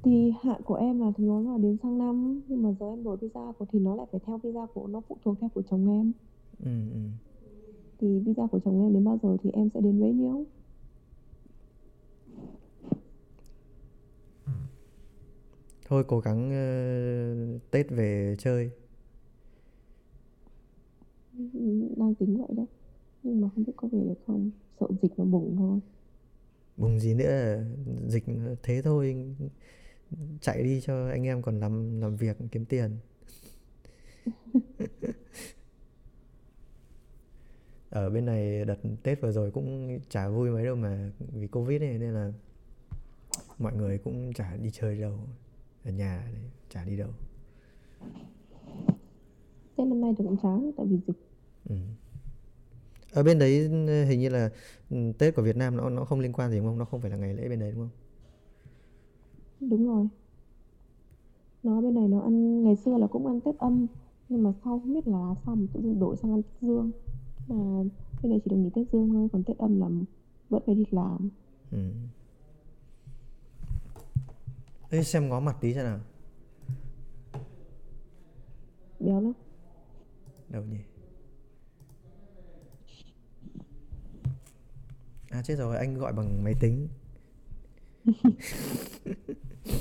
[0.04, 3.18] thì hạn của em là nó là đến sang năm nhưng mà giờ em đổi
[3.18, 5.90] visa của thì nó lại phải theo visa của nó phụ thuộc theo của chồng
[5.92, 6.12] em
[6.63, 7.00] Ừ, ừ.
[8.00, 10.46] thì visa của chồng em đến bao giờ thì em sẽ đến với nhiêu
[14.46, 14.52] ừ.
[15.86, 18.72] thôi cố gắng uh, tết về chơi.
[21.98, 22.65] Đang tính vậy đấy.
[23.24, 24.52] Nhưng mà không biết có về được không.
[24.80, 25.80] Sợ dịch nó bùng thôi.
[26.78, 27.63] Bùng gì nữa
[28.08, 28.24] dịch
[28.63, 29.36] thế thôi.
[30.41, 32.98] Chạy đi cho anh em còn làm làm việc kiếm tiền.
[37.98, 41.82] ở bên này đợt Tết vừa rồi cũng chả vui mấy đâu mà vì Covid
[41.82, 42.32] này nên là
[43.60, 45.20] mọi người cũng chả đi chơi đâu.
[45.86, 47.10] Ở nhà này chả đi đâu.
[49.76, 51.18] Tết năm nay thì cũng chán tại vì dịch.
[51.70, 51.76] Ừ.
[53.14, 53.70] ở bên đấy
[54.06, 54.50] hình như là
[54.90, 56.78] ừ, Tết của Việt Nam nó nó không liên quan gì đúng không?
[56.78, 59.70] Nó không phải là ngày lễ bên đấy đúng không?
[59.70, 60.08] Đúng rồi.
[61.64, 63.88] Nó bên này nó ăn ngày xưa là cũng ăn Tết âm
[64.30, 66.92] nhưng mà sau không biết là sao mà tự dưng đổi sang ăn Tết dương
[67.48, 67.84] mà
[68.22, 69.88] bên này chỉ được nghỉ Tết dương thôi còn Tết âm là
[70.50, 71.30] vẫn phải đi làm.
[71.72, 71.92] Ừ.
[74.90, 76.00] Ê, xem ngó mặt tí xem nào.
[79.00, 79.34] Béo lắm.
[80.50, 80.80] Đâu nhỉ?
[85.30, 86.88] À chết rồi anh gọi bằng máy tính.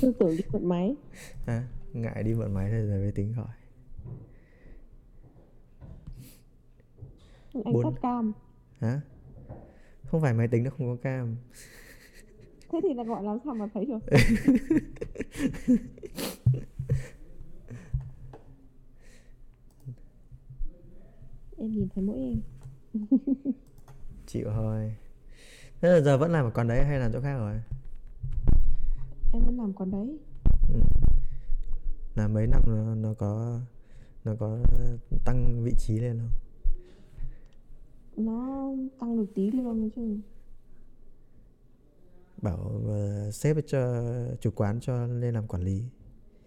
[0.01, 0.95] Tư tưởng đi mượn máy.
[1.45, 3.47] À, ngại đi mượn máy rồi máy tính gọi
[7.53, 7.83] anh Bốn.
[7.83, 8.33] tắt cam.
[8.79, 9.01] Hả?
[10.03, 11.35] Không phải máy tính nó không có cam.
[12.71, 13.99] Thế thì là gọi làm sao mà thấy được?
[21.57, 22.41] Em nhìn thấy mỗi em.
[24.25, 24.95] Chịu thôi.
[25.81, 27.61] Thế là giờ vẫn làm ở quán đấy hay làm chỗ khác rồi?
[29.33, 30.19] Em vẫn làm quán đấy.
[32.15, 33.59] Làm mấy năm nó, nó có
[34.23, 34.57] nó có
[35.25, 36.46] tăng vị trí lên không
[38.17, 40.17] nó tăng được tí lương thôi chứ.
[42.41, 44.03] Bảo uh, sếp cho
[44.41, 45.83] chủ quán cho lên làm quản lý.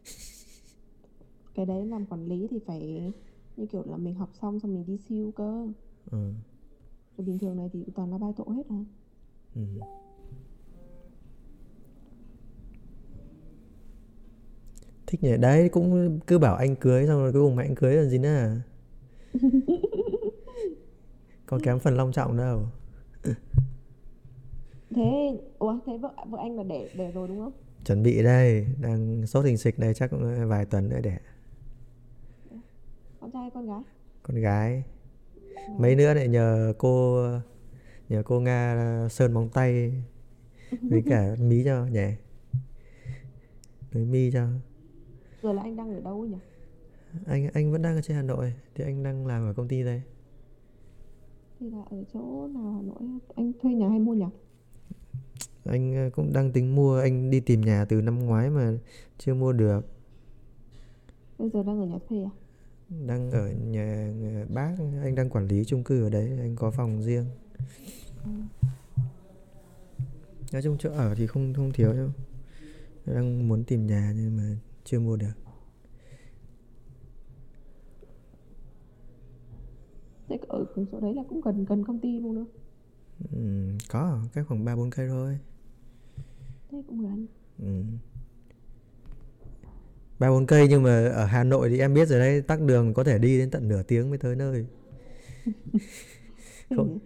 [1.55, 3.13] Cái đấy làm quản lý thì phải
[3.57, 5.67] như kiểu là mình học xong xong mình đi siêu cơ.
[6.11, 6.33] Ừ.
[7.17, 8.85] rồi bình thường này thì toàn là bài tổ hết à
[9.55, 9.63] Ừ.
[15.07, 15.37] thích nhỉ?
[15.41, 18.19] Đấy cũng cứ bảo anh cưới xong rồi cuối cùng mẹ anh cưới là gì
[18.19, 18.63] nữa à
[21.51, 22.67] có kém phần long trọng đâu.
[24.97, 27.53] Thế ủa thế vợ vợ anh là đẻ đẻ rồi đúng không?
[27.85, 31.19] Chuẩn bị đây đang sốt hình xịch đây chắc cũng vài tuần nữa đẻ
[33.21, 33.83] con trai hay con gái?
[34.23, 34.85] Con gái.
[35.79, 37.25] Mấy nữa lại nhờ cô
[38.09, 39.93] nhờ cô nga sơn móng tay.
[40.83, 42.07] Với cả mí cho nhỉ?
[43.93, 44.47] Với mi cho.
[45.43, 46.39] Giờ là anh đang ở đâu nhỉ?
[47.27, 49.83] Anh anh vẫn đang ở trên hà nội thì anh đang làm ở công ty
[49.83, 50.03] đây
[51.61, 54.31] thì là ở chỗ nào hà nội anh thuê nhà hay mua nhà
[55.65, 57.01] anh ờ, cũng đang tính mua.
[57.01, 58.73] Anh đi tìm nhà từ năm ngoái mà
[59.19, 59.81] chưa mua được.
[61.39, 62.31] Bây giờ đang ở nhà thuê à?
[63.07, 64.77] Đang ở nhà nhà bác.
[65.03, 66.39] Anh đang quản lý chung cư ở đấy.
[66.41, 67.25] Anh có phòng riêng.
[70.53, 72.09] Nói chung chỗ ở thì không không thiếu đâu.
[73.07, 75.33] Đang muốn tìm nhà nhưng mà chưa mua được
[80.31, 82.45] thế ở cái chỗ đấy là cũng gần gần công ty luôn nữa
[83.33, 83.39] ừ,
[83.89, 85.39] có cách khoảng ba bốn cây thôi.
[86.71, 87.27] Thế cũng gần.
[87.59, 87.83] Ừ.
[90.19, 92.95] ba bốn cây nhưng mà ở Hà Nội thì em biết rồi đấy tắc đường
[92.95, 94.67] có thể đi đến tận nửa tiếng mới tới nơi.
[96.77, 96.99] Không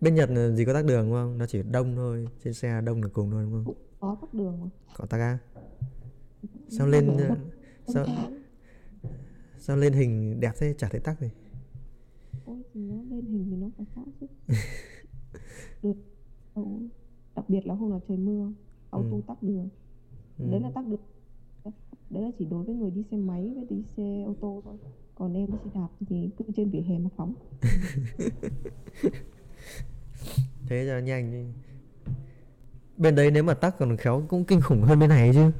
[0.00, 1.38] bên Nhật gì có tắc đường đúng không?
[1.38, 3.74] Nó chỉ đông thôi trên xe đông là cùng thôi đúng không?
[4.00, 4.68] Có tắc đường mà.
[4.96, 5.38] Có tắc à
[6.68, 7.18] sao lên
[7.86, 8.06] sao
[9.58, 11.30] sao lên hình đẹp thế chả thấy tắc gì
[12.46, 14.26] ôi thì nó lên hình thì nó phải khác chứ.
[15.82, 15.96] Được
[17.36, 18.52] đặc biệt là hôm nào trời mưa
[18.90, 19.20] auto Ừ.
[19.26, 19.68] tắc đường.
[20.38, 21.00] Đấy là tắc đường.
[22.10, 24.76] Đấy là chỉ đối với người đi xe máy với đi xe ô tô thôi.
[25.14, 27.34] Còn em đi xe đạp thì cứ trên vỉa hè mà phóng.
[30.66, 31.44] Thế cho nhanh đi.
[32.96, 35.50] Bên đấy nếu mà tắc còn khéo cũng kinh khủng hơn bên này chứ.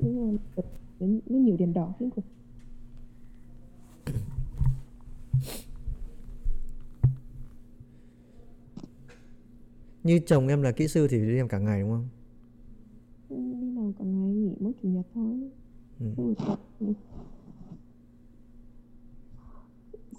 [0.00, 0.38] Mà
[1.00, 2.24] nó nó nhiều đèn đỏ kinh khủng
[10.02, 12.08] như chồng em là kỹ sư thì đi làm cả ngày đúng không?
[13.28, 15.50] Ừ, đi làm cả ngày nghỉ mỗi chủ nhật thôi.
[16.80, 16.94] Ừ.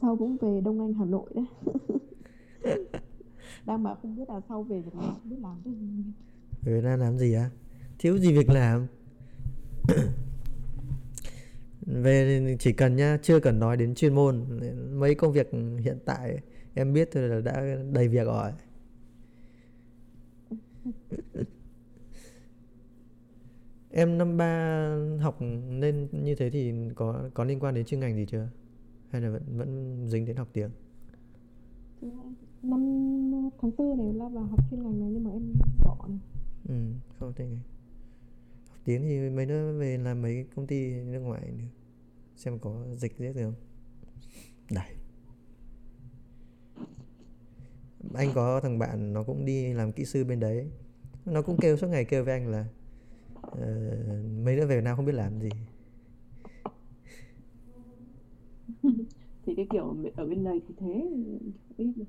[0.01, 1.45] sau cũng về Đông Anh Hà Nội đấy.
[3.65, 5.87] Đang bảo không biết là sau về Việt Nam không biết làm cái gì
[6.65, 7.49] Ở Việt Nam làm gì á?
[7.99, 8.87] Thiếu gì việc làm?
[11.85, 14.45] Về chỉ cần nhá chưa cần nói đến chuyên môn.
[14.99, 16.39] Mấy công việc hiện tại
[16.73, 18.51] em biết thôi là đã đầy việc rồi
[23.91, 28.15] em năm ba học nên như thế thì có có liên quan đến chuyên ngành
[28.15, 28.49] gì chưa?
[29.09, 30.69] Hay là vẫn vẫn dính đến học tiếng?
[32.61, 35.53] Năm tháng tư này là vào học chuyên ngành này nhưng mà em
[35.85, 36.19] bỏ này.
[36.67, 36.75] Ừ
[37.19, 37.61] không chuyên ngành
[38.69, 41.63] học tiếng thì mấy nữa về làm mấy công ty nước ngoài nữa
[42.35, 43.53] xem có dịch giết được không?
[44.71, 44.95] Đẩy
[48.13, 50.71] anh có thằng bạn nó cũng đi làm kỹ sư bên đấy.
[51.25, 52.65] Nó cũng kêu suốt ngày kêu với anh là
[53.47, 53.57] uh,
[54.45, 55.49] mấy nữa về Việt Nam không biết làm gì.
[59.45, 61.09] Thì cái kiểu ở bên này thì thế
[61.77, 62.05] biết được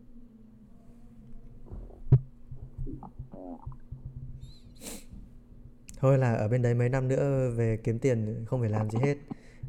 [5.96, 8.98] thôi là ở bên đấy mấy năm nữa về kiếm tiền không phải làm gì
[9.03, 9.18] hết.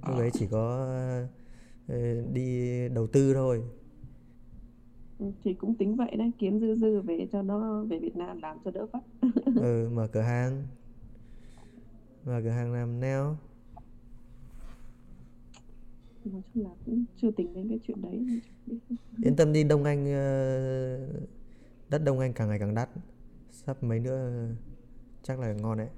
[0.07, 0.87] Lúc đấy chỉ có
[1.85, 3.63] uh, đi đầu tư thôi
[5.43, 8.57] thì cũng tính vậy đấy kiếm dư dư về cho nó về Việt Nam làm
[8.65, 8.99] cho đỡ vất.
[9.55, 10.67] Ừ mở cửa hàng.
[12.25, 13.23] Mở cửa hàng làm nail.
[16.25, 18.41] Nói chung là cũng chưa tính đến cái chuyện đấy
[19.23, 20.97] yên tâm đi đông anh ờ,
[21.89, 22.89] đất đông anh càng ngày càng đắt.
[23.51, 24.47] Sắp mấy nữa
[25.23, 25.89] chắc là ngon đấy.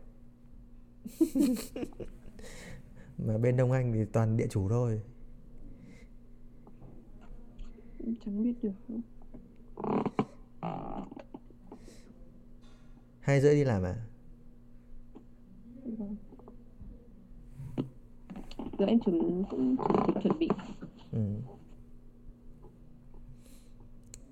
[3.18, 5.02] Mà bên đông anh thì toàn địa chủ thôi.
[8.26, 8.72] Chẳng biết được
[13.19, 13.95] hai rưỡi đi làm à?
[18.80, 19.76] Giờ em chuẩn cũng
[20.23, 20.49] chuẩn, bị.
[21.12, 21.19] Ừ.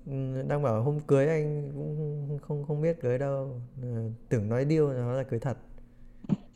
[0.05, 0.41] ừ.
[0.47, 3.61] đang bảo hôm cưới anh cũng không không biết cưới đâu.
[3.81, 5.57] Ừ, tưởng nói điêu nó là cưới thật.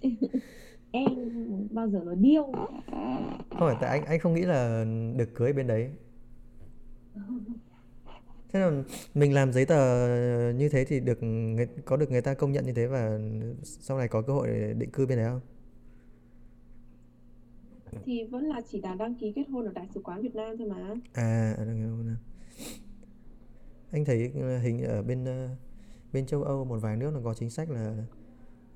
[0.92, 1.10] Em
[1.72, 2.52] bao giờ nói điêu?
[3.50, 4.86] Không phải tại anh anh không nghĩ là
[5.16, 5.92] được cưới bên đấy
[8.56, 10.08] thế là mình làm giấy tờ
[10.54, 11.20] như thế thì được
[11.86, 13.20] có được người ta công nhận như thế và
[13.64, 15.42] sau này có cơ hội để định cư bên đấy không?
[18.06, 20.58] Thì vẫn là chỉ là đăng ký kết hôn ở đại sứ quán Việt Nam
[20.58, 20.96] thôi mà.
[21.14, 22.16] À đăng ký kết hôn
[23.92, 25.26] anh thấy hình ở bên
[26.14, 27.96] bên châu Âu một vài nước nó có chính sách là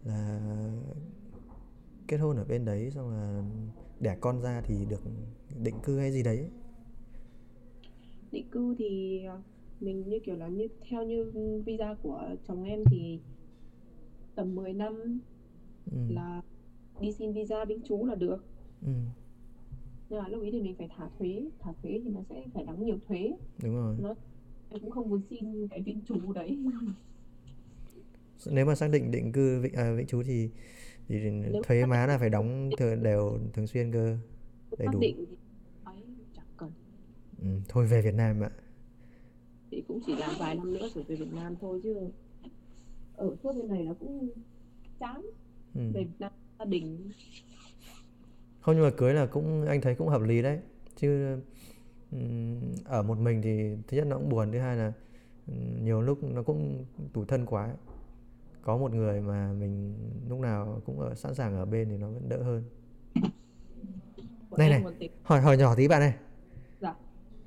[0.04, 0.40] là
[2.08, 3.44] kết hôn ở bên đấy xong là
[4.00, 5.02] đẻ con ra thì được
[5.64, 6.50] định cư hay gì đấy
[8.32, 9.22] định cư thì
[9.80, 11.32] mình như kiểu là như theo như
[11.66, 13.20] visa của chồng em thì
[14.36, 15.20] tầm 10 năm
[15.92, 15.98] ừ.
[16.10, 16.42] là
[17.02, 18.46] đi xin visa binh chú là được.
[18.82, 18.92] Ừ.
[20.10, 22.64] nhưng mà lúc ấy thì mình phải thả thuế thả thuế thì nó sẽ phải
[22.64, 23.32] đóng nhiều thuế.
[23.64, 23.96] Đúng rồi.
[24.02, 24.16] Nó
[24.70, 26.58] em cũng không muốn xin cái vĩnh trú đấy.
[28.52, 30.50] Nếu mà xác định định cư vĩnh, à, vĩnh trú thì
[31.08, 34.18] thì nếu thuế má là phải đóng thường đều thường xuyên cơ
[34.78, 35.00] đầy đủ.
[35.00, 35.36] định thì
[35.84, 36.04] ấy
[36.36, 36.72] chẳng cần.
[37.42, 38.50] Ừ, thôi về Việt Nam ạ
[40.00, 41.96] cũng chỉ làm vài năm nữa rồi về Việt Nam thôi chứ
[43.16, 44.30] ở suốt bên này nó cũng
[45.00, 45.22] chán.
[45.76, 45.82] Ừ.
[45.94, 47.12] về Việt Nam gia đình.
[48.60, 50.60] Không nhưng mà cưới là cũng anh thấy cũng hợp lý đấy.
[50.96, 51.38] Chứ
[52.86, 54.94] ở một mình thì thứ nhất nó cũng buồn thứ hai là
[55.82, 57.74] nhiều lúc nó cũng tủi thân quá.
[58.62, 59.96] Có một người mà mình
[60.30, 62.64] lúc nào cũng ở sẵn sàng ở bên thì nó vẫn đỡ hơn.
[64.58, 64.84] Này này
[65.24, 66.14] hỏi hỏi nhỏ tí bạn này
[66.82, 66.96] dạ.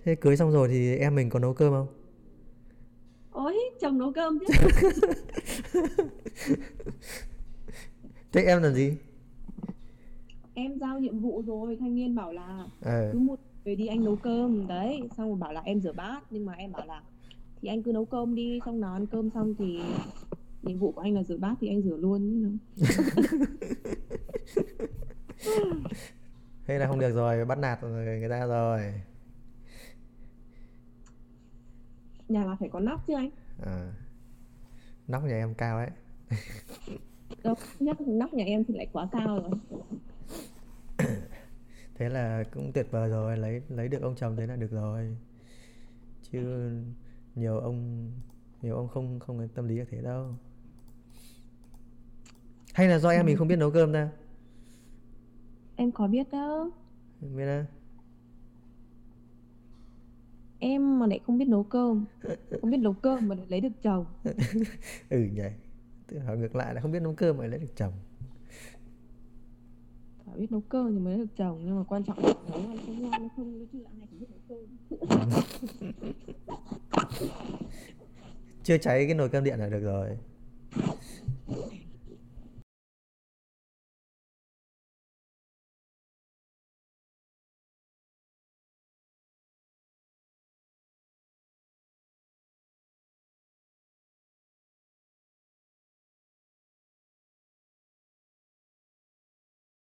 [0.05, 2.02] Thế cưới xong rồi thì em mình có nấu cơm không
[3.33, 4.47] ôi chồng nấu cơm chứ
[8.33, 8.97] thế em làm gì?
[10.55, 13.11] Em giao nhiệm vụ rồi thanh niên bảo là à.
[13.13, 14.67] cứ một về đi anh nấu cơm.
[14.67, 16.21] Đấy xong rồi bảo là em rửa bát.
[16.31, 17.03] Nhưng mà em bảo là
[17.63, 19.81] thì anh cứ nấu cơm đi xong nào ăn cơm xong thì
[20.63, 22.59] nhiệm vụ của anh là rửa bát thì anh rửa luôn.
[26.67, 28.81] Thế là không được rồi bắt nạt rồi người ta rồi
[32.33, 33.31] nhà là phải có nóc chứ anh.
[33.63, 33.93] À.
[35.09, 35.91] nóc nhà em cao đấy
[37.43, 39.51] Đâu, nhất nóc nhà em thì lại quá cao rồi.
[41.95, 45.17] Thế là cũng tuyệt vời rồi lấy lấy được ông chồng thế là được rồi.
[46.23, 46.71] Chứ
[47.35, 48.11] nhiều ông
[48.63, 50.35] nhiều ông không không có tâm lý như thế đâu.
[52.75, 54.09] Hay là do em mình không biết nấu cơm ta?
[55.77, 56.71] Em có biết đâu
[57.21, 57.65] biết đâu
[60.63, 62.05] em mà lại không biết nấu cơm.
[62.61, 64.05] Không biết nấu cơm mà lại lấy được chồng.
[65.11, 65.43] Ừ nhỉ.
[66.27, 67.93] Hỏi ngược lại là không biết nấu cơm mà lấy được chồng.
[70.27, 72.79] Phải biết nấu cơm thì mới được chồng nhưng mà quan trọng là nấu ăn
[72.87, 75.31] không ngon không nói chứ là ai cũng biết nấu cơm.
[78.65, 80.09] Chưa cháy cái nồi cơm điện là được rồi